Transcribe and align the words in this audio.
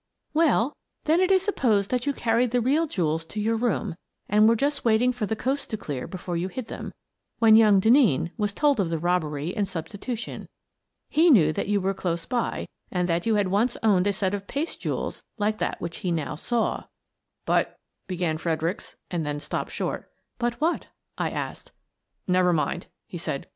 Well, 0.33 0.73
then 1.03 1.19
it 1.19 1.29
is 1.29 1.43
supposed 1.43 1.91
that 1.91 2.07
you 2.07 2.13
carried 2.13 2.49
the 2.49 2.59
real 2.59 2.87
jewels 2.87 3.23
to 3.25 3.39
your 3.39 3.55
room, 3.55 3.95
and 4.27 4.49
were 4.49 4.55
just 4.55 4.83
waiting 4.83 5.13
for 5.13 5.27
the 5.27 5.35
coast 5.35 5.69
to 5.69 5.77
clear 5.77 6.07
before 6.07 6.35
you 6.35 6.47
hid 6.47 6.69
them, 6.69 6.91
when 7.37 7.55
young 7.55 7.79
Denneen 7.79 8.31
was 8.35 8.51
told 8.51 8.79
of 8.79 8.89
the 8.89 8.97
robbery 8.97 9.55
and 9.55 9.67
substitution. 9.67 10.47
He 11.07 11.29
knew 11.29 11.53
that 11.53 11.67
you 11.67 11.79
were 11.79 11.93
close 11.93 12.25
by 12.25 12.65
and 12.89 13.07
that 13.07 13.27
you 13.27 13.35
had 13.35 13.49
once 13.49 13.77
owned 13.83 14.07
a 14.07 14.13
set 14.13 14.33
of 14.33 14.47
paste 14.47 14.81
jewels 14.81 15.21
like 15.37 15.59
that 15.59 15.79
which 15.79 15.97
he 15.97 16.09
now 16.09 16.33
saw 16.35 16.85
—""But 17.45 17.77
—"began 18.07 18.39
Fredericks, 18.39 18.95
and 19.11 19.23
then 19.23 19.39
stopped 19.39 19.71
short. 19.71 20.11
"But 20.39 20.59
what?" 20.59 20.87
I 21.19 21.29
asked." 21.29 21.73
Never 22.27 22.53
mind," 22.53 22.87
he 23.05 23.19
said. 23.19 23.45